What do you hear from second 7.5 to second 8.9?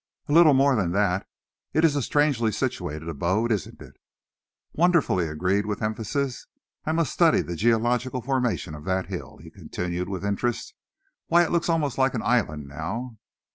geological formation of